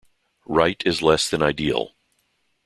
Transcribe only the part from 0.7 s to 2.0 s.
is less than ideal.